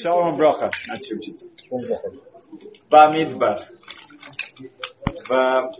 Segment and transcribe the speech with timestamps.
[0.00, 1.44] Шалом Броха начали учить.
[2.88, 3.68] Бамидбар.
[5.28, 5.72] В...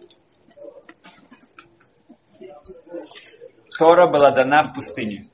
[3.79, 5.25] Тора была дана в пустыне.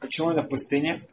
[0.00, 1.06] Почему на пустыне?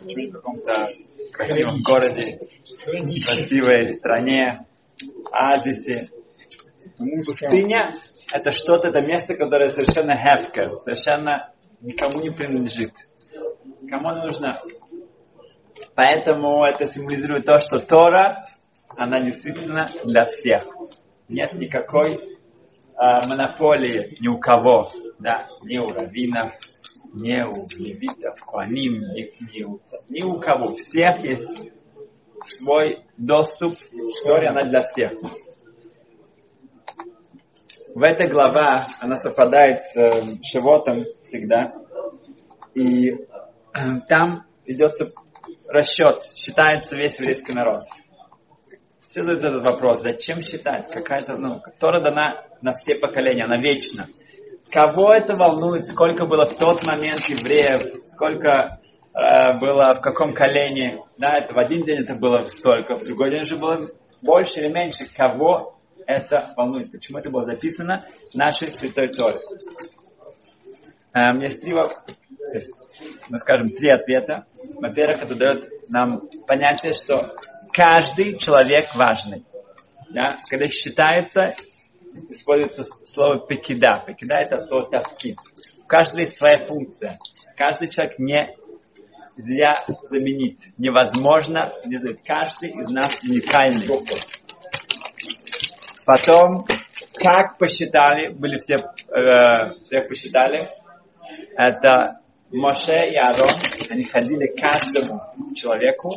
[0.00, 0.88] Почему в каком-то
[1.32, 2.38] красивом городе,
[2.84, 4.66] красивой стране,
[5.32, 6.10] оазисе?
[7.24, 7.94] Пустыня–
[8.32, 12.92] это что-то, это место, которое совершенно хефкер, совершенно никому не принадлежит.
[13.88, 14.58] Кому она нужна?
[15.94, 18.36] Поэтому это символизирует то, что Тора,
[18.96, 20.66] она действительно для всех.
[21.28, 22.18] Нет никакой э,
[22.96, 26.52] монополии ни у кого, да, ни у раввинов,
[27.12, 30.72] ни у левитов, куаним, ни, ни, у, ни у кого.
[30.72, 31.72] У всех есть
[32.42, 35.12] свой доступ к Торе, она для всех.
[37.94, 40.10] В этой глава она совпадает с э,
[40.42, 41.72] Шивотом всегда.
[42.74, 43.16] И
[44.08, 45.10] там идется
[45.68, 47.82] расчет, считается весь еврейский народ.
[49.06, 50.90] Все задают этот вопрос, зачем считать?
[50.92, 54.06] Какая-то, ну, Тора дана на все поколения, она вечна.
[54.70, 58.80] Кого это волнует, сколько было в тот момент евреев, сколько
[59.14, 61.04] э, было в каком колене?
[61.18, 63.88] Да, это в один день это было столько, в другой день уже было
[64.22, 65.06] больше или меньше.
[65.16, 66.90] Кого это волнует.
[66.90, 69.40] Почему это было записано в нашей Святой Торе?
[71.12, 71.72] Эм, есть три,
[72.56, 72.88] есть,
[73.28, 74.46] мы скажем, три ответа.
[74.74, 77.34] Во-первых, это дает нам понятие, что
[77.72, 79.44] каждый человек важный.
[80.10, 80.36] Да?
[80.48, 81.54] Когда считается,
[82.28, 84.02] используется слово пекида.
[84.06, 85.38] Пекида это слово тавкид.
[85.84, 87.18] У каждого есть своя функция.
[87.56, 88.56] Каждый человек не
[89.36, 90.70] зря заменить.
[90.78, 92.22] Невозможно не знать.
[92.24, 93.88] Каждый из нас уникальный.
[96.06, 96.64] Потом,
[97.14, 100.68] как посчитали, были все, э, всех посчитали,
[101.56, 103.50] это Моше и Арон,
[103.90, 105.20] они ходили каждому
[105.54, 106.10] человеку,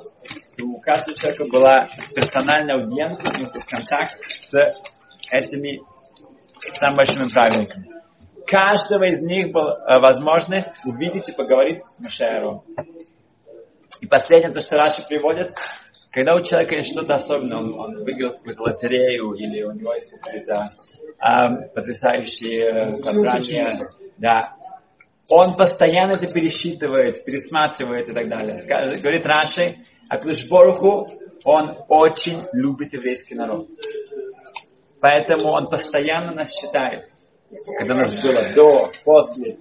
[0.57, 3.31] и у каждого человека была персональная аудиенция,
[3.67, 4.53] контакт с
[5.31, 5.81] этими
[6.79, 7.87] самыми большими праведниками.
[8.45, 12.61] Каждого из них была э, возможность увидеть и поговорить с Моше и Арон.
[14.01, 15.49] И последнее, то, что Раши приводит,
[16.11, 20.11] когда у человека есть что-то особенное, он, он выиграл какую-то лотерею, или у него есть
[20.19, 20.65] какие-то
[21.19, 23.71] э, потрясающие собрания,
[24.17, 24.55] да,
[25.31, 28.99] он постоянно это пересчитывает, пересматривает и так далее.
[28.99, 29.77] Говорит Раши,
[30.09, 30.19] а
[30.49, 31.07] Боруху,
[31.43, 33.67] он очень любит еврейский народ.
[34.99, 37.05] Поэтому он постоянно нас считает.
[37.77, 39.59] Когда нас было до, после.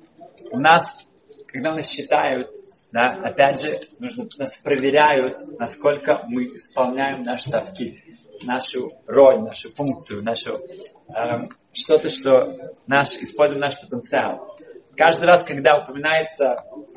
[0.50, 0.98] У нас,
[1.46, 2.48] когда нас считают,
[2.92, 7.98] да, опять же, нужно, нас проверяют, насколько мы исполняем наш тавкид,
[8.46, 14.57] нашу роль, нашу функцию, нашу э, что-то, что наш, используем наш потенциал.
[14.98, 16.44] Каждый раз, когда упоминается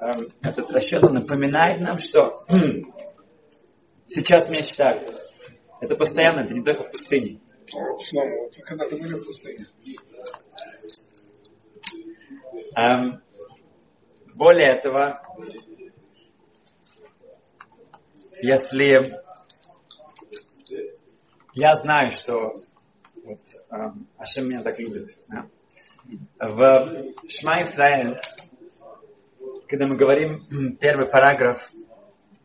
[0.01, 2.34] э, этот расчет, он напоминает нам, что
[4.07, 5.07] сейчас меня считают.
[5.79, 7.40] Это постоянно, это не только в пустыне.
[8.66, 9.67] когда-то были в пустыне.
[12.75, 13.22] Эм,
[14.34, 15.22] более этого,
[18.41, 19.22] если
[21.53, 22.51] я знаю, что
[23.23, 25.47] вот, эм, Ашем меня так любит, да?
[26.39, 28.19] В Шма Исраэль,
[29.67, 31.69] когда мы говорим первый параграф,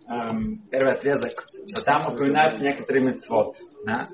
[0.08, 3.56] эм, первый отрезок, то там упоминаются некоторые мецвод.
[3.84, 4.08] Да?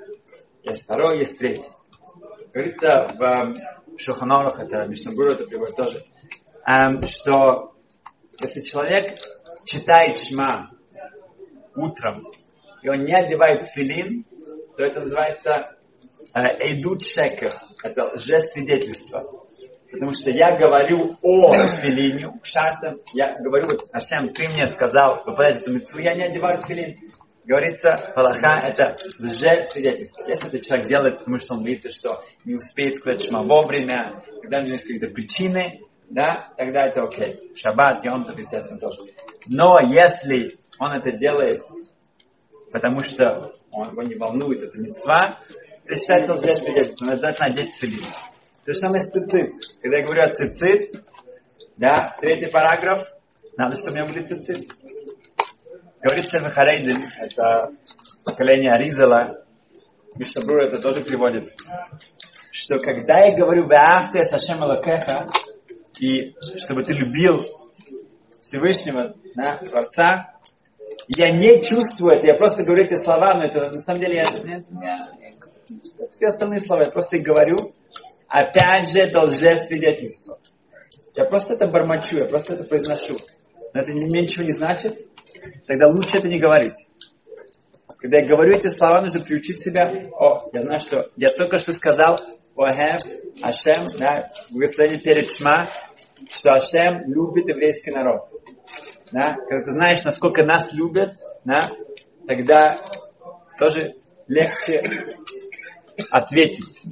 [0.62, 1.70] Есть второй, есть третий.
[2.52, 3.54] Говорится в эм,
[3.98, 6.02] Шуханорах, это Мишнабур, это приводит тоже,
[6.66, 7.74] эм, что
[8.40, 9.18] если человек
[9.64, 10.70] читает Шма
[11.74, 12.26] утром,
[12.82, 14.24] и он не одевает филин,
[14.76, 15.76] то это называется
[16.34, 17.50] эйдут шекер,
[17.84, 19.42] это лжесвидетельство.
[19.90, 25.60] Потому что я говорю о филине, шартам, я говорю, вот, Ашем, ты мне сказал выполнять
[25.60, 26.96] эту митцву, я не одеваю филин.
[27.44, 30.28] Говорится, Палаха это лжесвидетельство.
[30.28, 34.58] Если этот человек делает, потому что он боится, что не успеет сказать шма вовремя, когда
[34.58, 37.52] у него есть какие-то причины, да, тогда это окей.
[37.54, 39.02] Шаббат, Йомтов, естественно, тоже.
[39.48, 41.62] Но если он это делает,
[42.70, 45.38] потому что он, его не волнует эта мецва,
[45.92, 48.06] это считается лжесвидетельством, он обязательно одеть филин.
[48.64, 49.50] То же самое с цицит.
[49.82, 51.04] Когда я говорю о цицит,
[51.76, 53.06] да, третий параграф,
[53.56, 54.70] надо, чтобы у меня были цицит.
[56.00, 57.70] Говорится в Харейдин, это
[58.24, 59.44] поколение Аризала,
[60.16, 61.50] Мишнабрур это тоже приводит,
[62.50, 65.28] что когда я говорю «Веахте Сашем Алакеха»,
[66.00, 67.44] и чтобы ты любил
[68.40, 70.32] Всевышнего, да, Творца,
[71.08, 74.24] я не чувствую это, я просто говорю эти слова, но это на самом деле я,
[74.24, 74.62] я
[76.10, 77.56] все остальные слова, я просто их говорю,
[78.28, 80.38] опять же, это лжесвидетельство.
[81.14, 83.14] Я просто это бормочу, я просто это произношу.
[83.74, 84.98] но это ничего не значит,
[85.66, 86.88] тогда лучше это не говорить.
[87.98, 89.84] Когда я говорю эти слова, нужно приучить себя.
[90.18, 92.16] О, я знаю, что я только что сказал
[92.56, 93.00] Оэв,
[93.42, 95.68] Ашем, да, благословение перед Шма,
[96.30, 98.22] что Ашем любит еврейский народ.
[99.12, 99.34] Да?
[99.34, 101.14] Когда ты знаешь, насколько нас любят,
[101.44, 101.70] да,
[102.26, 102.76] тогда
[103.58, 103.94] тоже
[104.26, 104.82] легче
[106.10, 106.82] ответить.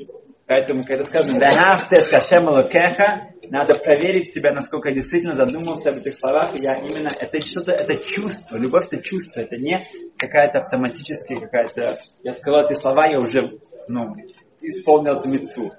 [0.46, 6.14] Поэтому, когда скажем «Вехавте кашем локеха», надо проверить себя, насколько я действительно задумался об этих
[6.14, 6.48] словах.
[6.60, 9.86] Я именно, это что-то, это чувство, любовь это чувство, это не
[10.16, 14.14] какая-то автоматическая какая-то, я сказал эти слова, я уже, ну,
[14.60, 15.72] исполнил эту мецу.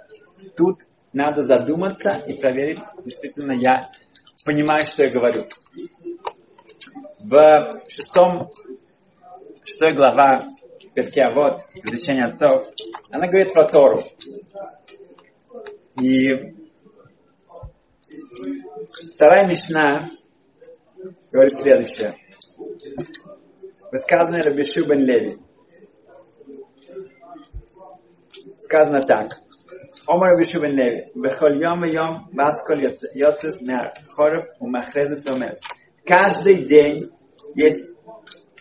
[0.56, 0.80] Тут
[1.14, 3.90] надо задуматься и проверить, действительно я
[4.46, 5.44] понимаю, что я говорю.
[7.20, 8.50] В шестом,
[9.66, 10.46] шестой глава
[10.94, 12.66] Перке вот изучение отцов,
[13.12, 14.02] она говорит про Тору.
[16.02, 16.54] И
[19.14, 20.10] вторая мечта
[21.32, 22.16] говорит следующее.
[23.92, 25.38] Высказывание Рабишу бен Леви.
[28.60, 29.32] Сказано так.
[30.08, 31.12] Омар Рабишу бен Леви.
[31.16, 32.84] Бехоль йом и йом басколь
[33.14, 35.60] йоцес мер хоров у махрезес омес.
[36.06, 37.12] Каждый день
[37.56, 37.92] есть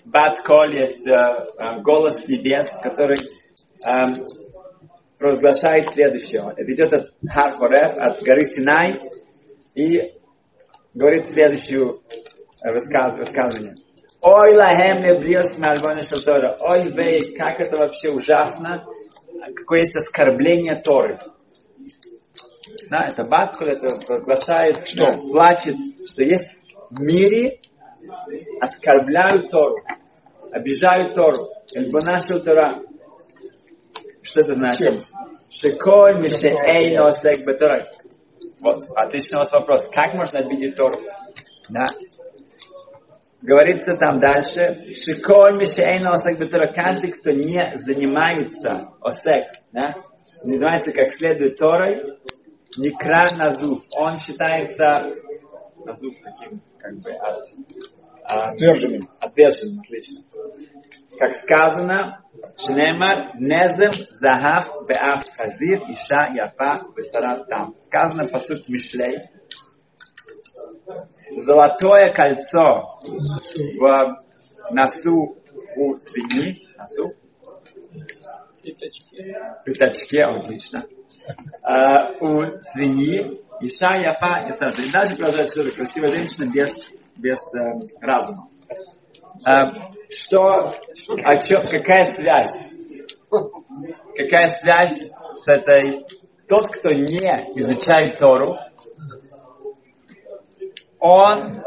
[0.05, 4.12] Бат Коль, есть э, э, голос небес, который э,
[5.19, 6.43] провозглашает следующее.
[6.56, 8.93] Это идет от Хар Хорев, от горы Синай,
[9.75, 10.14] и
[10.94, 12.00] говорит следующую
[12.64, 13.75] э, высказ, высказывание.
[14.23, 16.56] Ой, лахем не бриос шалтора.
[16.61, 18.85] Ой, вей, как это вообще ужасно.
[19.55, 21.19] Какое есть оскорбление Торы.
[22.91, 25.76] Да, это Баткуль, это возглашает, что плачет,
[26.06, 26.49] что есть
[26.91, 27.58] в мире
[28.61, 29.77] оскорбляют Тору
[30.53, 31.49] обижают Тору.
[31.75, 32.83] Эльбонашил Тора.
[34.23, 35.05] Что это значит?
[35.49, 37.87] Шиколь мишеэй носек бетора.
[38.62, 39.89] Вот, отличный у вас вопрос.
[39.91, 40.99] Как можно обидеть Тору?
[41.71, 41.85] Да.
[43.43, 46.73] Говорится там дальше, Шиколь мишеэй носек бетора.
[46.73, 49.95] Каждый, кто не занимается осек, да,
[50.45, 52.19] называется как следует Торой,
[52.77, 53.83] Никра Назуф.
[53.97, 55.15] Он считается
[55.87, 57.44] Назуф таким, как бы, от
[58.31, 59.09] Отверженным.
[59.21, 60.21] Отверженным, отлично.
[61.19, 62.25] Как сказано,
[62.56, 63.91] Шнемар Незем
[64.21, 67.75] Захав Беав Хазир Иша Яфа Весарат Там.
[67.81, 69.29] Сказано по сути Мишлей.
[71.37, 72.94] Золотое кольцо
[73.79, 74.23] в
[74.73, 75.37] носу
[75.76, 76.69] у свиньи.
[76.76, 77.15] Носу?
[78.62, 79.37] Пятачке.
[79.65, 80.85] Пятачке, отлично.
[81.62, 86.91] Uh, у свиньи Иша Яфа и даже продолжает что красивая женщина без
[87.21, 88.49] без э, разума.
[89.47, 89.67] Э,
[90.11, 90.73] что,
[91.25, 92.71] а чё, какая связь?
[94.17, 96.05] Какая связь с этой...
[96.49, 98.57] Тот, кто не изучает Тору,
[100.99, 101.62] он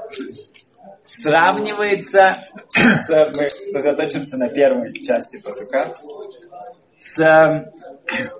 [1.05, 2.31] сравнивается,
[2.75, 5.93] с, мы сосредоточимся на первой части посука,
[6.97, 7.15] с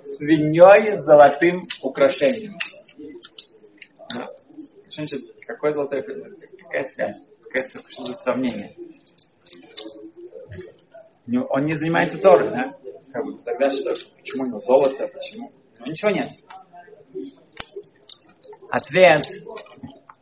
[0.02, 2.56] свиньей с золотым украшением.
[4.90, 7.30] Значит, какое золотое Какая связь?
[7.42, 8.76] Какая, что за сравнение?
[11.48, 12.76] Он не занимается Торой, да?
[13.44, 13.90] Тогда что?
[14.16, 15.08] Почему у него золото?
[15.08, 15.50] Почему?
[15.78, 16.30] Ну, ничего нет.
[18.70, 19.24] Ответ.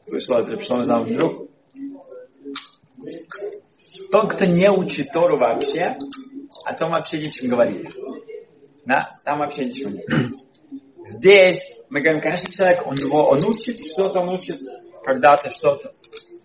[0.00, 1.48] Слышал что он знал вдруг.
[4.10, 5.96] Тот, кто не учит Тору вообще,
[6.64, 7.86] о том вообще ничем говорит.
[8.84, 9.12] Да?
[9.24, 10.04] Там вообще ничего нет.
[11.04, 11.58] Здесь
[11.90, 14.58] мы говорим, конечно, человек, он, его, он учит что-то, он учит
[15.04, 15.92] когда-то что-то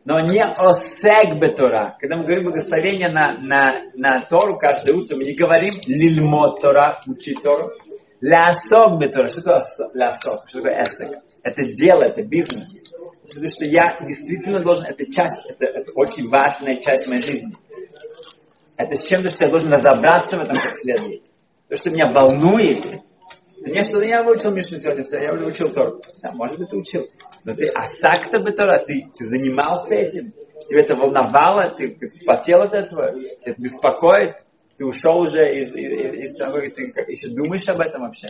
[0.08, 1.98] но не осек бетора.
[2.00, 6.98] Когда мы говорим благословение на, на, на Тору каждое утро, мы не говорим лильмот Тора,
[7.08, 7.72] учить Тору.
[8.22, 9.28] Лясок бетора.
[9.28, 9.60] Что такое
[9.96, 10.48] лясок?
[10.48, 11.20] Что такое эсек?
[11.44, 12.94] Это дело, это бизнес.
[12.94, 17.54] Потому что я действительно должен, это часть, это, это очень важная часть моей жизни.
[18.78, 21.24] Это с чем-то, что я должен разобраться в этом как следует.
[21.68, 22.82] То, что меня волнует,
[23.66, 26.00] не что я выучил Мишну сегодня, все, я уже учил Тору.
[26.22, 27.08] Да, может быть, ты учил.
[27.46, 32.62] Но ты асакта бы Тора, ты, ты занимался этим, тебе это волновало, ты, ты вспотел
[32.62, 34.36] от этого, тебя это беспокоит,
[34.78, 38.28] ты ушел уже из, из, из того, ты еще думаешь об этом вообще.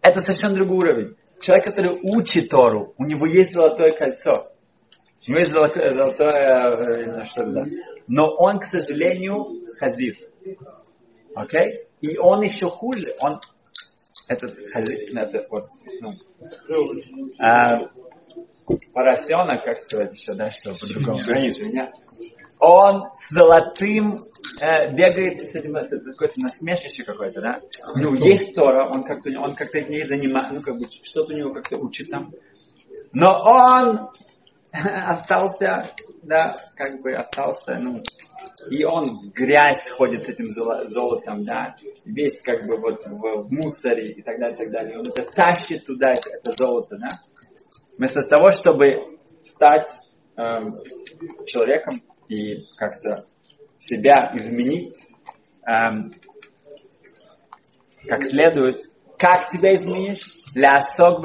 [0.00, 1.16] Это совершенно другой уровень.
[1.40, 4.32] Человек, который учит Тору, у него есть золотое кольцо.
[5.26, 7.64] У него есть золотое, золотое э, что да.
[8.08, 10.14] Но он, к сожалению, хазир.
[11.34, 11.60] Окей?
[11.60, 11.91] Okay?
[12.02, 13.38] И он еще хуже, он
[14.28, 15.68] этот хозяин, это вот,
[16.00, 16.12] ну,
[17.40, 17.78] а,
[18.92, 21.14] поросенок, как сказать еще, да, что по-другому,
[22.64, 24.16] он с золотым
[24.62, 27.60] э, бегает с этим, это какое-то насмешище какое-то, да?
[27.96, 31.52] Ну, есть Тора, он как-то, он как-то не занимается, ну, как бы, что-то у него
[31.52, 32.32] как-то учит там.
[33.12, 34.10] Но он
[34.72, 35.88] остался,
[36.22, 38.00] да, как бы остался, ну,
[38.70, 44.12] и он в грязь ходит с этим золотом, да, весь как бы вот в, мусоре
[44.12, 44.98] и так далее, и так далее.
[44.98, 47.08] Он это тащит туда, это, это золото, да.
[47.96, 49.90] Вместо того, чтобы стать
[50.36, 50.74] эм,
[51.46, 53.24] человеком и как-то
[53.78, 54.92] себя изменить,
[55.66, 56.10] эм,
[58.08, 58.82] как следует,
[59.18, 60.42] как тебя изменишь?
[60.54, 60.80] Для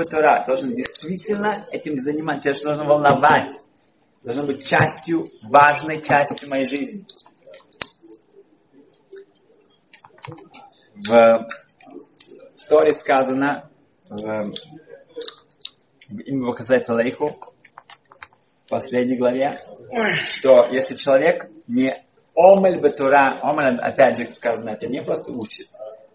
[0.09, 0.45] Тора.
[0.47, 2.53] Должен действительно этим заниматься.
[2.53, 3.51] Тебя должно волновать.
[4.23, 7.05] Должно быть частью, важной частью моей жизни.
[11.05, 11.45] В
[12.67, 13.69] Торе сказано,
[14.09, 14.51] в,
[16.09, 17.37] в имя Ваказайта Лейху,
[18.65, 19.59] в последней главе,
[20.21, 21.93] что если человек не
[22.35, 25.67] омель бетура, омель, опять же сказано, это не просто учит,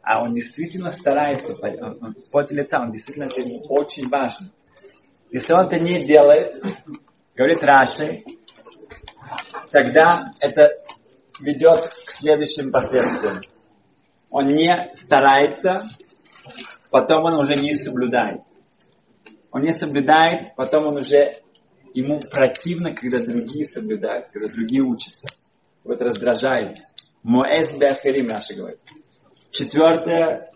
[0.02, 4.48] а он действительно старается, он, в поте лица, он действительно это ему очень важно.
[5.30, 6.56] Если он это не делает,
[7.36, 8.24] говорит Раши,
[9.70, 10.70] тогда это
[11.40, 13.40] ведет к следующим последствиям.
[14.32, 15.82] Он не старается,
[16.90, 18.40] потом он уже не соблюдает.
[19.50, 21.42] Он не соблюдает, потом он уже
[21.92, 25.26] ему противно, когда другие соблюдают, когда другие учатся.
[25.84, 26.78] Вот раздражает.
[27.22, 28.80] Моэс беахерим, Раша говорит.
[29.50, 30.50] Четвертое,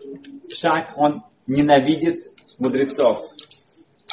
[0.51, 2.23] шаг, он ненавидит
[2.57, 3.19] мудрецов.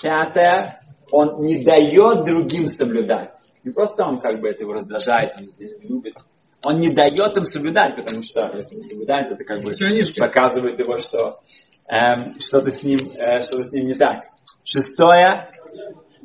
[0.02, 0.78] Пятое,
[1.11, 3.38] он не дает другим соблюдать.
[3.62, 6.16] Не просто он как бы это его раздражает, он любит.
[6.64, 9.73] Он не дает им соблюдать, потому что если он соблюдает, это как бы
[10.18, 11.40] показывает его, что
[11.88, 14.25] эм, что-то, с ним, э, что-то с ним не так.
[14.64, 15.47] Шестое,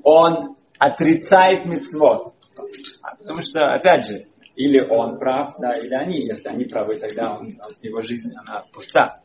[0.04, 2.34] он отрицает мецвод.
[3.20, 6.26] Потому что, опять же, или он прав, да, или они.
[6.26, 7.48] Если они правы, тогда он,
[7.82, 9.22] его жизнь, она пуста.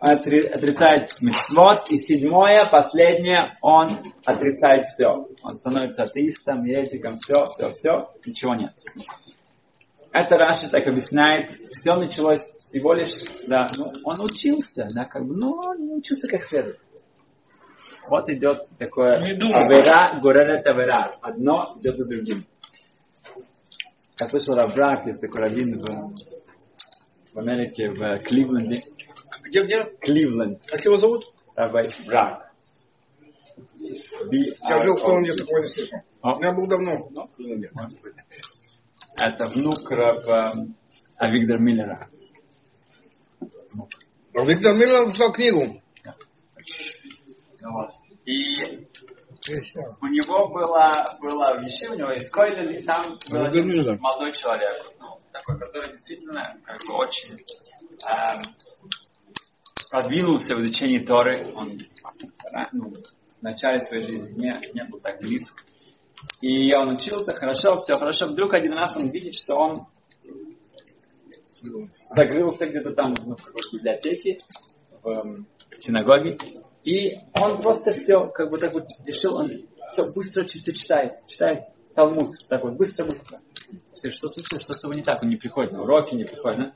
[0.00, 1.90] Отри, отрицает митцвот.
[1.90, 5.08] И седьмое, последнее, он отрицает все.
[5.08, 8.72] Он становится атеистом, еретиком, все, все, все, ничего нет.
[10.18, 11.52] Это Раши так объясняет.
[11.70, 16.26] Все началось всего лишь, да, ну, он учился, да, как бы, но он не учился
[16.26, 16.80] как следует.
[18.10, 21.08] Вот идет такое авера, горерет авера.
[21.22, 22.48] Одно идет за другим.
[24.18, 26.10] Я слышал Равбрак, есть такой раввин в,
[27.34, 28.82] в Америке, в Кливленде.
[29.44, 29.84] Где, где?
[30.00, 30.64] Кливленд.
[30.66, 31.32] Как его зовут?
[31.54, 32.50] Рабай Брак.
[33.78, 36.00] Я жил в том, где такого не слышал.
[36.40, 37.08] Я был давно.
[39.20, 40.52] Это внук Раба
[41.16, 42.08] Авигдор Миллера.
[44.34, 45.82] Виктор Миллер написал книгу.
[47.64, 47.90] Вот.
[48.24, 48.54] И
[50.00, 54.32] у него было, было в Ешиве, у него есть Койлер, и там был один молодой
[54.32, 57.34] человек, ну, такой, который действительно как бы очень
[58.06, 58.38] эм,
[59.90, 61.46] продвинулся в изучении Торы.
[61.54, 61.78] Он
[62.72, 62.92] ну,
[63.40, 65.64] в начале своей жизни не, не был так близок.
[66.40, 68.26] И он учился хорошо, все хорошо.
[68.26, 69.74] Вдруг один раз он видит, что он
[72.14, 74.38] закрылся где-то там ну, в какой-то библиотеке,
[75.02, 75.44] в
[75.78, 76.38] синагоге,
[76.84, 79.50] и он просто все, как бы так вот решил, он
[79.90, 83.40] все быстро все читает, читает Талмуд, так вот, быстро-быстро.
[83.92, 86.58] Все, что случилось, что с тобой не так, он не приходит на уроки, не приходит,
[86.58, 86.72] да?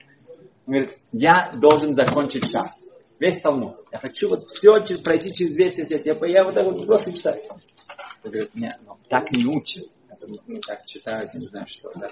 [0.67, 2.93] Он говорит, я должен закончить час.
[3.19, 3.77] Весь Талмуд.
[3.93, 4.73] Я хочу вот все
[5.03, 6.05] пройти через весь весь.
[6.05, 7.41] Я, я вот так вот просто читаю.
[8.25, 9.89] Он говорит, нет, ну, так не учат.
[10.09, 12.09] Это, ну, так читают, не знаю, что, да.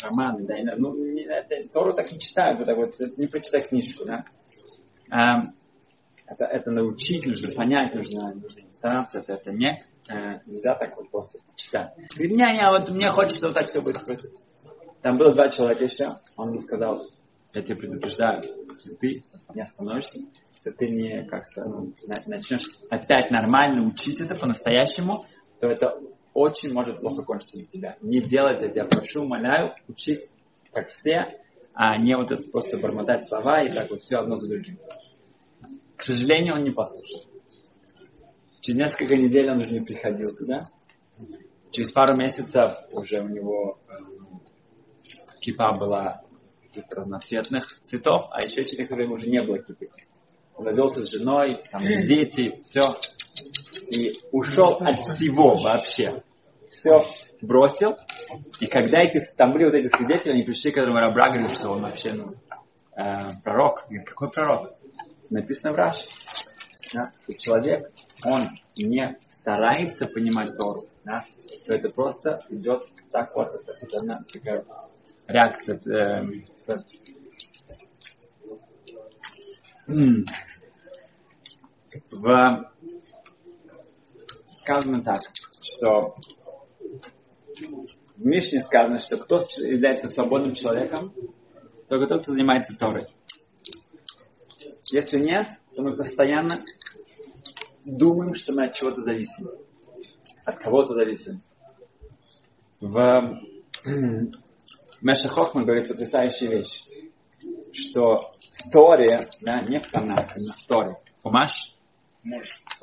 [0.00, 4.24] Романы, да, ну, это, Тору так не читают, так вот, не прочитай книжку, да.
[6.26, 9.18] Это, это научить нужно, понять нужно, нужно стараться.
[9.18, 11.92] Это, это не, э, нельзя так вот просто читать.
[12.16, 14.00] Говорит, не, не, вот мне хочется вот так все будет.
[15.02, 16.14] Там было два человека еще.
[16.36, 17.06] Он мне сказал,
[17.52, 19.24] я тебе предупреждаю, если ты
[19.54, 20.20] не остановишься,
[20.64, 21.92] если ты не как-то ну,
[22.26, 25.24] начнешь опять нормально учить это по-настоящему,
[25.60, 25.98] то это
[26.34, 27.96] очень может плохо кончиться для тебя.
[28.00, 30.20] Не делай это, я тебя прошу, умоляю, учить
[30.72, 31.40] как все,
[31.74, 34.78] а не вот это просто бормотать слова и так вот все одно за другим.
[35.96, 37.22] К сожалению, он не послушал.
[38.60, 40.64] Через несколько недель он уже не приходил туда.
[41.72, 43.94] Через пару месяцев уже у него э,
[45.40, 46.22] кипа была
[46.94, 49.88] разноцветных цветов, а еще через некоторое время уже не было кипы.
[50.56, 52.96] Он родился с женой, там дети, все.
[53.90, 56.22] И ушел от всего вообще.
[56.70, 57.02] Все
[57.40, 57.96] бросил.
[58.60, 61.70] И когда эти, там были вот эти свидетели, они пришли к этому Рабра, говорили, что
[61.70, 62.32] он вообще ну,
[62.96, 63.84] э, пророк.
[63.88, 64.70] Говорит, какой пророк?
[65.32, 66.06] написано в Раши.
[66.94, 67.90] Да, человек,
[68.26, 71.24] он не старается понимать Тору, да,
[71.66, 74.64] то это просто идет так вот, это, это такая
[75.26, 75.78] реакция.
[75.90, 76.22] Э,
[82.10, 82.72] в,
[84.48, 85.18] сказано так,
[85.62, 86.16] что
[88.16, 91.12] в Мишне сказано, что кто является свободным человеком,
[91.88, 93.06] только тот, кто занимается Торой.
[94.92, 96.54] Если нет, то мы постоянно
[97.84, 99.48] думаем, что мы от чего-то зависим.
[100.44, 101.42] От кого-то зависим.
[102.80, 103.40] В
[105.00, 106.84] Меша Хохман говорит потрясающую вещь,
[107.72, 108.20] что
[108.70, 111.76] Торе, да, не в Танахе, но в Торе, Хумаш,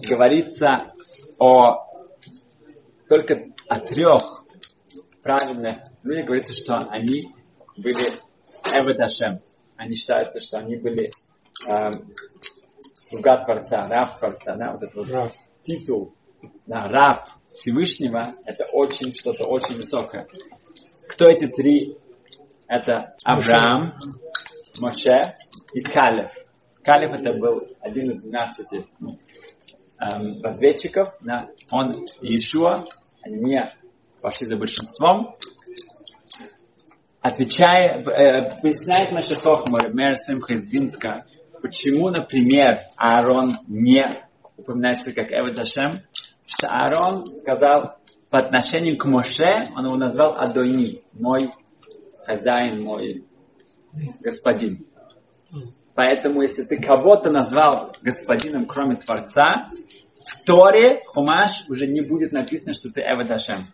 [0.08, 0.94] говорится
[1.38, 1.84] о
[3.08, 4.46] только о трех
[5.24, 7.34] правильных людях, говорится, что они
[7.78, 8.08] были
[8.66, 9.42] Эведашем.
[9.78, 11.10] Они считаются, что они были
[11.70, 11.92] э,
[12.94, 15.32] слуга Творца, раб Творца, да, вот этот вот раб.
[15.64, 16.14] титул,
[16.68, 20.28] да, раб Всевышнего, это очень что-то очень высокое.
[21.08, 21.98] Кто эти три?
[22.68, 23.98] Это Авраам,
[24.80, 25.36] Моше
[25.74, 26.32] и Калев.
[26.84, 29.20] Калев это был один из двенадцати ну,
[30.00, 31.10] эм, разведчиков.
[31.22, 31.50] Да?
[31.72, 32.74] Он и Ишуа,
[33.24, 33.72] они не
[34.22, 35.36] пошли за большинством.
[37.22, 41.26] Отвечая, э, поясняет Маша Хохмар, мэр Симха из Двинска,
[41.62, 44.06] почему, например, Аарон не
[44.56, 45.92] упоминается как Эва Дашем,
[46.46, 47.98] что Аарон сказал
[48.30, 51.50] по отношению к Моше, он его назвал Адони, мой
[52.24, 53.26] хозяин, мой
[54.22, 54.86] господин.
[55.96, 59.70] Поэтому, если ты кого-то назвал господином, кроме Творца,
[60.16, 63.68] в Торе, Хумаш, уже не будет написано, что ты Эва Дашем.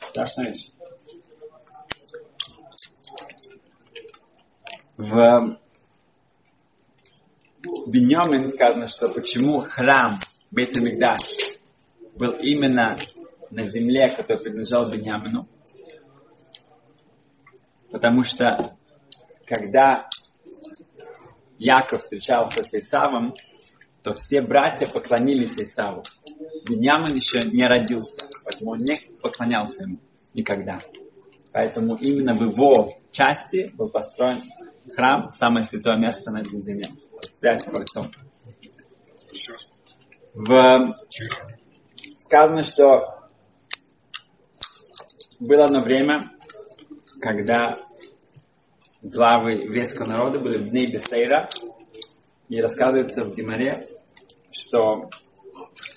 [0.00, 0.70] Страшная вещь.
[4.96, 5.58] В
[7.86, 10.18] Беньямин сказано, что почему храм
[10.50, 11.20] Бейтамикдаш
[12.14, 12.86] был именно
[13.50, 15.48] на земле, который принадлежал Беньямину.
[17.90, 18.76] Потому что
[19.46, 20.08] когда
[21.64, 23.32] Яков встречался с Исавом,
[24.02, 26.02] то все братья поклонились Исаву.
[26.68, 29.98] Беньямин еще не родился, поэтому он не поклонялся ему
[30.34, 30.76] никогда.
[31.52, 34.42] Поэтому именно в его части был построен
[34.94, 36.90] храм, самое святое место на этой земле.
[37.22, 38.10] Связь с Творцом.
[40.34, 40.94] В...
[42.18, 43.30] Сказано, что
[45.40, 46.30] было одно время,
[47.22, 47.78] когда
[49.04, 51.48] главы еврейского народа были в дни Бесейра,
[52.48, 53.86] и рассказывается в Гимаре,
[54.50, 55.10] что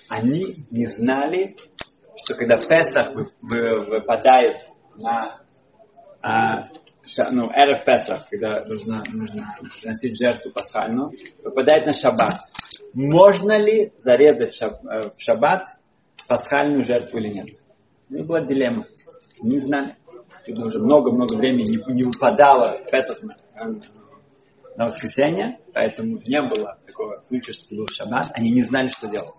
[0.10, 1.56] они не знали,
[2.17, 4.62] что когда Песах выпадает
[4.98, 5.39] на
[6.22, 6.67] а,
[7.32, 11.12] ну, Эрев Песах, когда нужно, нужно приносить жертву пасхальную,
[11.43, 12.36] выпадает на шаббат.
[12.93, 15.67] Можно ли зарезать в шаббат
[16.28, 17.50] пасхальную жертву или нет?
[18.10, 18.86] Ну, была дилемма.
[19.41, 19.96] Не знали
[20.48, 23.36] когда уже много-много времени не, не выпадало Песах на,
[24.76, 29.36] на воскресенье, поэтому не было такого случая, что был шаббат, они не знали, что делать.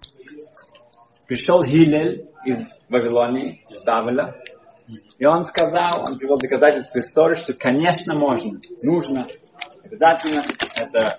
[1.26, 4.36] Пришел Хилель из Вавилонии, из Бавеля,
[5.18, 9.26] и он сказал, он привел доказательства истории, что, конечно, можно, нужно,
[9.82, 10.42] обязательно,
[10.76, 11.18] это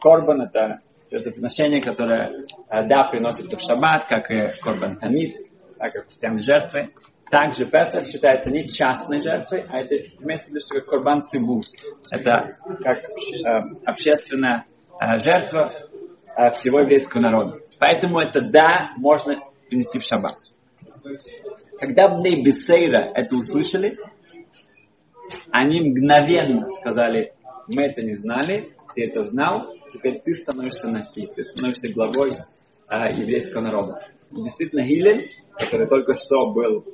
[0.00, 5.36] корбан, это это отношение, которое, э, да, приносится в шаббат, как и корбан тамид,
[5.78, 6.90] так как постоянные жертвы.
[7.30, 11.64] Также Песах считается не частной жертвой, а это имеется в виду, что как Корбан Цибур.
[12.12, 14.66] Это как э, общественная
[15.00, 15.72] э, жертва
[16.36, 17.58] э, всего еврейского народа.
[17.80, 20.36] Поэтому это да, можно принести в шаббат.
[21.80, 23.98] Когда Бней Бесейра это услышали,
[25.50, 27.32] они мгновенно сказали,
[27.74, 32.94] мы это не знали, ты это знал, теперь ты становишься Наси, ты становишься главой э,
[33.14, 33.98] еврейского народа.
[34.30, 36.84] Действительно, Хилель, который только что был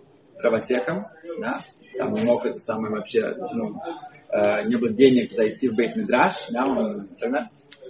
[0.43, 1.05] правосеком,
[1.41, 1.61] да,
[1.97, 3.81] там не мог это самое вообще, ну,
[4.31, 7.09] э, не было денег зайти в Бейт Мидраш, да, он,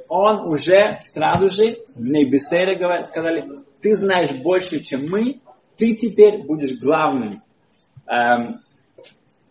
[0.09, 3.49] он уже сразу же в Нейбисере сказали,
[3.81, 5.41] ты знаешь больше, чем мы,
[5.77, 7.43] ты теперь будешь главным.
[8.07, 8.55] Эм,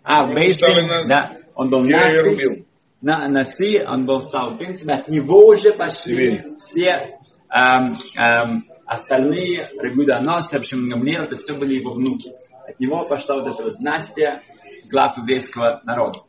[0.04, 0.60] а в Бейт
[1.08, 2.66] да, он был наси,
[3.02, 7.18] на, наси, он был стал, в принципе, от него уже пошли все
[7.50, 12.32] эм, эм, остальные Рабиуда Носа, Абшим Гамлир, это все были его внуки.
[12.68, 14.42] От него пошла вот эта вот династия
[14.90, 16.20] глав еврейского народа.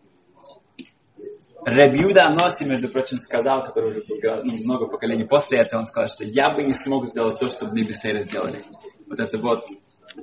[1.64, 6.08] Рабиуда Аноси, между прочим, сказал, который уже был ну, много поколений после этого, он сказал,
[6.08, 8.64] что я бы не смог сделать то, что Небесейра сделали.
[9.06, 9.62] Вот это вот
[10.16, 10.22] э,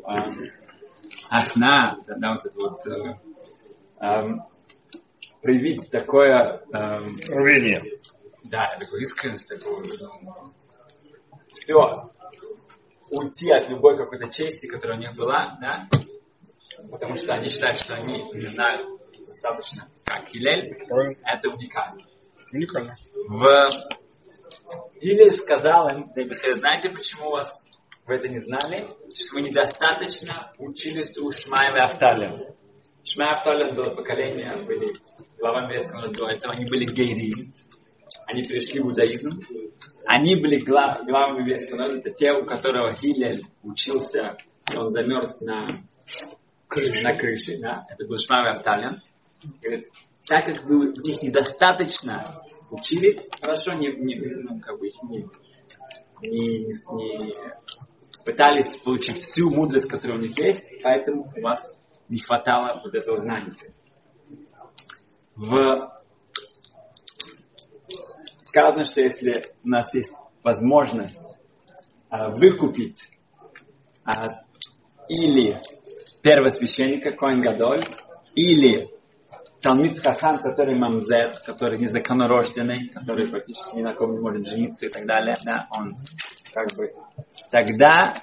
[1.29, 4.39] ахна, да, вот это вот э, э,
[5.41, 6.61] проявить такое...
[6.73, 7.83] Э, Рвение.
[8.43, 9.85] Да, такую искренность, такую...
[10.01, 10.33] Ну,
[11.53, 12.11] все,
[13.11, 15.87] уйти от любой какой-то чести, которая у них была, да,
[16.89, 18.89] потому что они считают, что они не знают
[19.25, 20.71] достаточно, как Хилель,
[21.23, 22.03] это уникально.
[22.51, 22.95] Уникально.
[23.27, 23.65] В...
[25.01, 27.65] Или сказал им, да, знаете, почему у вас
[28.05, 32.55] вы это не знали, что вы недостаточно учились у Шмая и Афталия.
[33.03, 34.93] Шмай и было поколение, были
[35.37, 37.31] глава еврейского до этого, они были гейри,
[38.29, 39.39] они пришли в иудаизм,
[40.05, 40.99] они были глав,
[41.39, 44.37] еврейского народа, это те, у которого Хилель учился,
[44.75, 45.67] он замерз на
[46.67, 47.81] крыше, на крыше да?
[47.89, 49.01] это был Афталия.
[49.63, 49.89] Говорит,
[50.25, 52.23] так как вы в них недостаточно
[52.69, 55.27] учились, хорошо, не, не, ну, как бы, не,
[56.21, 57.33] не, не
[58.23, 61.75] пытались получить всю мудрость, которая у них есть, поэтому у вас
[62.09, 63.53] не хватало вот этого знания.
[65.35, 65.99] В...
[68.49, 70.11] Сказано, что если у нас есть
[70.43, 71.37] возможность
[72.09, 73.07] а, выкупить
[74.03, 74.41] а,
[75.07, 75.55] или
[76.23, 77.83] первосвященника Коин Гадоль,
[78.33, 78.89] или
[79.61, 84.89] Талмит Хахам, который мамзер, который незаконнорожденный, который практически ни на ком не может жениться и
[84.89, 85.95] так далее, да, он
[86.51, 86.91] как бы
[87.51, 88.15] тогда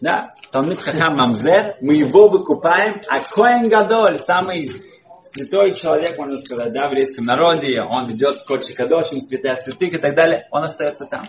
[0.00, 4.72] да, Талмит Хахам Мамзер, мы его выкупаем, а Коэн Гадоль, самый
[5.20, 9.94] святой человек, можно сказать, да, в еврейском народе, он идет в Кодши Кадошин, святая святых
[9.94, 11.24] и так далее, он остается там.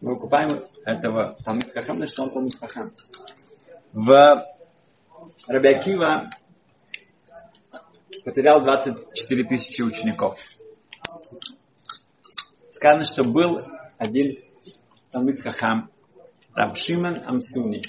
[0.00, 2.92] Мы выкупаем этого Талмит Хахам, значит, он Талмит Хахам.
[3.92, 4.46] В
[5.48, 6.24] Рабиакива
[8.24, 10.36] потерял 24 тысячи учеников.
[12.70, 13.60] Сказано, что был
[13.98, 14.36] один
[15.10, 15.90] Талмит Хахам,
[16.54, 17.80] Рабшиман Амсуни.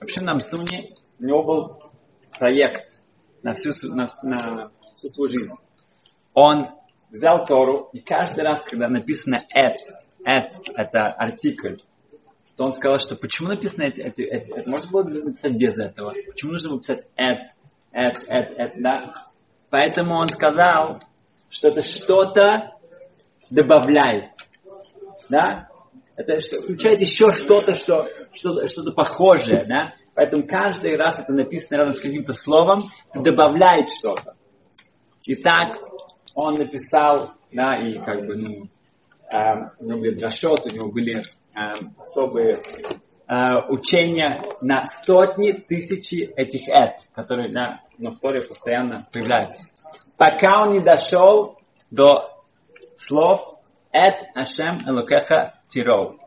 [0.00, 1.92] Рабшиман Амсуни, у него был
[2.38, 3.00] проект
[3.42, 5.52] на всю, на, на всю свою жизнь.
[6.34, 6.64] Он
[7.10, 9.76] взял Тору, и каждый раз, когда написано «эт»,
[10.24, 11.76] «эт»— это артикль,
[12.56, 16.14] то он сказал, что почему написано эти, эти, эти, это можно было написать без этого?
[16.26, 17.48] Почему нужно было писать «эт»,
[17.92, 19.10] «эт», «эт», «эт», да?
[19.70, 20.98] Поэтому он сказал,
[21.48, 22.72] что это что-то
[23.50, 24.32] добавляет.
[25.30, 25.68] Да?
[26.16, 29.64] Это что, включает еще что-то, что, что, что-то похожее.
[29.66, 29.94] Да?
[30.14, 34.34] Поэтому каждый раз это написано рядом с каким-то словом, это добавляет что-то.
[35.26, 35.78] И так
[36.34, 38.68] он написал, да, и как бы, ну,
[39.30, 41.60] э, у него были дрошот, у него были э,
[41.98, 43.34] особые э,
[43.68, 49.64] учения на сотни тысячи этих эт, которые да, на Торе постоянно появляются.
[50.16, 51.58] Пока он не дошел
[51.90, 52.42] до
[52.96, 53.58] слов
[53.92, 56.18] Эт Ашем Элокеха Тирол.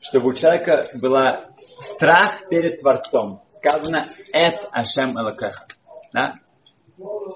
[0.00, 1.46] Чтобы у человека была
[1.80, 3.40] страх перед Творцом.
[3.52, 5.66] Сказано Эт Ашем Элокеха.
[6.12, 6.34] Да?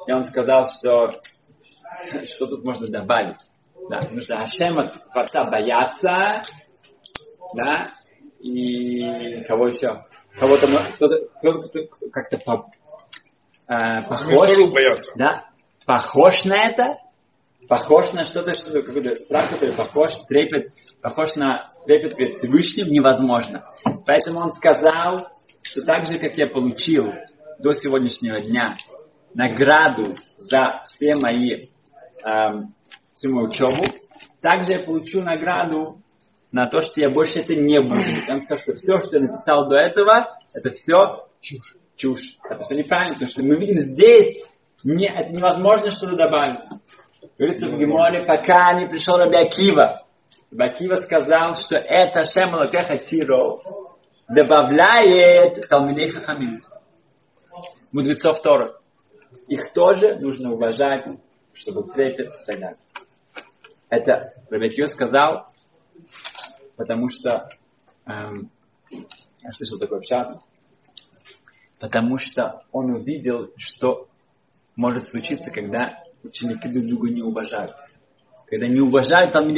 [0.06, 1.10] И он сказал, что
[2.24, 3.40] что тут можно добавить.
[3.88, 6.42] Да, нужно Ашема Творца бояться,
[7.56, 7.90] да,
[8.38, 9.94] и кого еще?
[10.38, 12.70] Кого-то, кто-то, кто-то, как-то по,
[13.66, 14.48] э, похож,
[15.16, 15.50] да,
[15.86, 16.96] похож на это,
[17.68, 20.68] похож на что-то, что-то, какой-то страх, который похож, трепет,
[21.00, 23.66] похож на трепет перед Всевышним, невозможно.
[24.06, 25.28] Поэтому он сказал,
[25.62, 27.12] что так же, как я получил
[27.58, 28.74] до сегодняшнего дня
[29.34, 30.04] награду
[30.38, 31.68] за все мои
[32.24, 32.74] эм,
[33.14, 33.84] всю мою учебу.
[34.40, 36.00] Также я получу награду
[36.52, 38.00] на то, что я больше это не буду.
[38.28, 41.76] Он сказал, что все, что я написал до этого, это все чушь.
[41.96, 42.36] чушь.
[42.48, 44.42] Это все неправильно, потому что мы видим здесь,
[44.84, 46.58] не, это невозможно что-то добавить.
[47.38, 50.06] Говорится в Геморе, пока не пришел Раби Акива.
[50.50, 53.56] Раби Акива сказал, что это Шем Лакеха Тиро
[54.28, 56.60] добавляет Талмидей Хахамим.
[57.92, 58.80] Мудрецов Тора.
[59.48, 61.06] Их тоже нужно уважать,
[61.52, 62.78] чтобы трепет и так далее.
[63.88, 65.46] Это Рабекью сказал,
[66.76, 67.48] потому что
[68.06, 68.50] эм,
[68.90, 70.38] я слышал такой пшат,
[71.80, 74.08] потому что он увидел, что
[74.76, 77.72] может случиться, когда ученики друг друга не уважают.
[78.46, 79.52] Когда не уважают там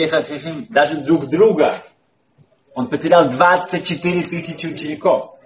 [0.68, 1.83] даже друг друга.
[2.75, 5.38] Он потерял 24 тысячи учеников.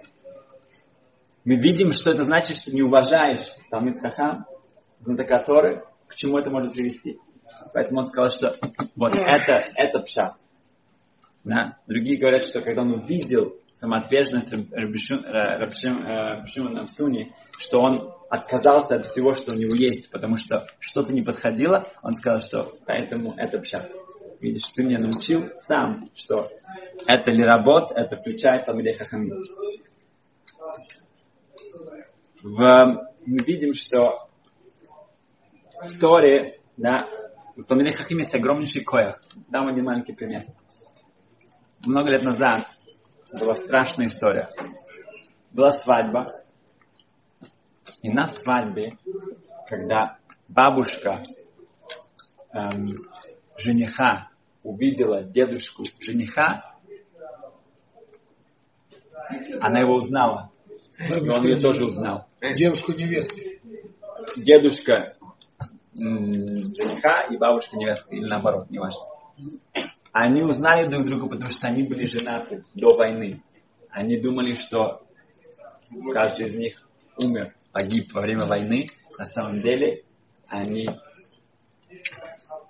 [1.43, 4.45] Мы видим, что это значит, что не уважаешь Талмит Хахам,
[4.99, 7.19] знатока Торы, к чему это может привести.
[7.73, 8.55] Поэтому он сказал, что
[8.95, 10.35] вот это, это пшат.
[11.43, 11.77] Да?
[11.87, 19.53] Другие говорят, что когда он увидел самоотверженность Рабшимона Намсуни, что он отказался от всего, что
[19.53, 23.89] у него есть, потому что что-то не подходило, он сказал, что поэтому это пшат.
[24.39, 26.49] Видишь, ты меня научил сам, что
[27.07, 29.41] это ли работа, это включает Талмидей Хахамим.
[32.43, 34.29] В, мы видим, что
[35.81, 37.07] в Торе да,
[37.55, 39.21] в Талмидей Хахим есть огромнейший коях.
[39.49, 40.43] Дам один маленький пример.
[41.85, 42.67] Много лет назад
[43.39, 44.47] была страшная история.
[45.51, 46.43] Была свадьба.
[48.01, 48.93] И на свадьбе,
[49.67, 51.21] когда бабушка
[52.53, 52.85] эм,
[53.57, 54.29] жениха
[54.63, 56.75] увидела дедушку жениха,
[59.61, 60.51] она его узнала.
[61.09, 62.27] И он ее тоже узнал.
[62.55, 63.59] Девушку невесты.
[64.37, 65.15] Дедушка
[65.95, 69.01] жениха и бабушка невесты, или наоборот, неважно.
[70.11, 73.43] Они узнали друг друга, потому что они были женаты до войны.
[73.89, 75.05] Они думали, что
[76.13, 76.87] каждый из них
[77.23, 78.87] умер, погиб во время войны.
[79.19, 80.03] На самом деле
[80.47, 80.87] они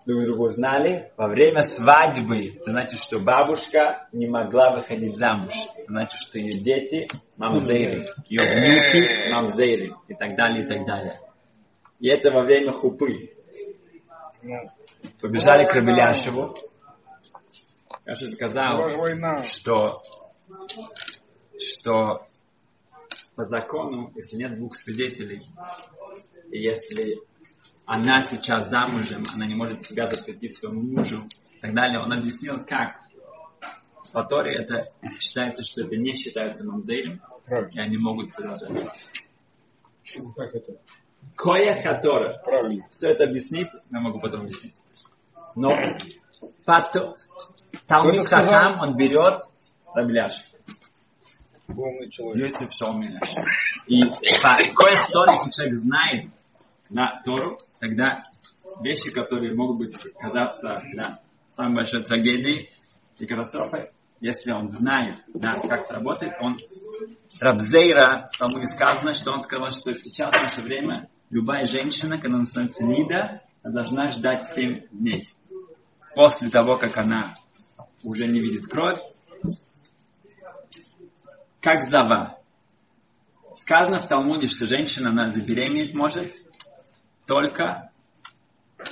[0.05, 2.55] друг друга узнали во время свадьбы.
[2.57, 5.53] Это значит, что бабушка не могла выходить замуж.
[5.75, 11.21] Это значит, что ее дети мамзейры, ее внуки мамзейры и так далее, и так далее.
[11.99, 13.33] И это во время хупы.
[15.21, 16.53] Побежали к Рабеляшеву.
[18.05, 18.89] Я же сказал,
[19.45, 20.01] что,
[21.59, 22.25] что
[23.37, 25.43] по закону, если нет двух свидетелей,
[26.51, 27.21] и если
[27.85, 31.19] она сейчас замужем, она не может себя запретить своему мужу
[31.55, 31.99] и так далее.
[31.99, 32.99] Он объяснил, как.
[34.11, 37.21] По Торе это считается, что это не считается мамзеем,
[37.73, 38.83] и они могут продолжать.
[40.35, 40.81] Как это?
[41.35, 42.41] Коя Хатора.
[42.43, 42.87] Правильно.
[42.89, 44.81] Все это объяснить, я могу потом объяснить.
[45.55, 45.75] Но
[46.65, 47.15] пато,
[47.85, 49.43] Талмит Хахам, он берет
[49.93, 50.56] Рабляш.
[51.67, 52.45] Умный человек.
[52.45, 53.19] Если все умеешь.
[53.87, 56.29] И по Хатора, если человек знает,
[56.89, 58.23] на Тору, тогда
[58.81, 61.19] вещи, которые могут быть казаться да,
[61.51, 62.69] самой большой трагедией
[63.19, 66.57] и катастрофой, если он знает, да, как это работает, он
[67.39, 72.37] Рабзейра, там будет сказано, что он сказал, что сейчас в наше время любая женщина, когда
[72.37, 75.29] она становится нида, должна ждать 7 дней.
[76.15, 77.35] После того, как она
[78.03, 78.99] уже не видит кровь,
[81.67, 82.39] как зава.
[83.55, 86.33] Сказано в Талмуде, что женщина, она забеременеть может
[87.25, 87.91] только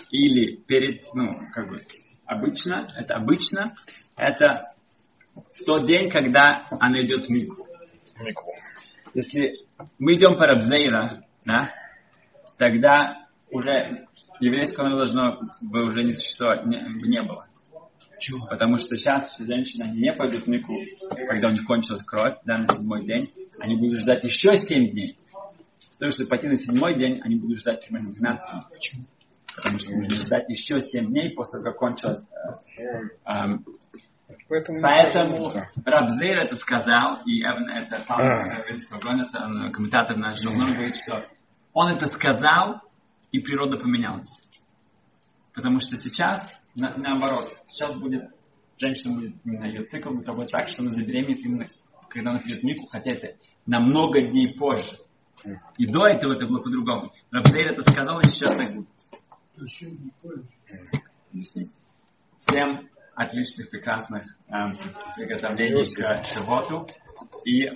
[0.09, 1.85] или перед, ну, как бы,
[2.25, 3.71] обычно, это обычно,
[4.17, 4.73] это
[5.65, 7.65] тот день, когда она идет в мику.
[8.21, 8.51] Мику.
[9.13, 9.65] Если
[9.97, 11.71] мы идем по Рабзейра, да,
[12.57, 14.05] тогда уже
[14.41, 17.44] еврейского должно бы уже не существовать, не, не было.
[18.49, 20.73] Потому что сейчас женщины они не пойдут в мику,
[21.27, 23.31] когда у них кончилась кровь, да, на седьмой день.
[23.59, 25.17] Они будут ждать еще семь дней.
[25.99, 28.63] Того, чтобы пойти на седьмой день, они будут ждать примерно 12 дней.
[28.69, 29.05] Почему?
[29.55, 32.23] Потому что нужно ждать еще 7 дней после того, как кончилась.
[32.77, 32.83] э,
[33.25, 33.65] эм,
[34.47, 35.51] Поэтому, Поэтому
[35.83, 41.25] Рабзейр это сказал, и Эван это там, Равинского Гонета, он, комментатор наш, он говорит, что
[41.73, 42.81] он это сказал,
[43.31, 44.49] и природа поменялась.
[45.53, 48.29] Потому что сейчас, на- наоборот, сейчас будет,
[48.77, 51.65] женщина будет, именно ее цикл будет работать так, что она забеременеет именно,
[52.09, 53.35] когда она придет Мику, хотя это
[53.65, 54.97] на много дней позже.
[55.77, 57.11] И до этого это было по-другому.
[57.31, 58.87] Рабзейр это сказал, и сейчас так будет.
[61.31, 61.71] Объяснить.
[62.39, 64.69] Всем отличных, прекрасных эм,
[65.15, 66.87] приготовлений к Шивоту
[67.45, 67.69] и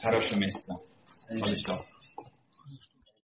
[0.00, 0.74] хорошего месяца.
[1.64, 1.78] Тов.